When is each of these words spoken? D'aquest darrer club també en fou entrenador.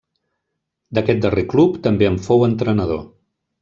D'aquest 0.99 1.21
darrer 1.27 1.45
club 1.53 1.79
també 1.87 2.11
en 2.11 2.21
fou 2.31 2.51
entrenador. 2.53 3.09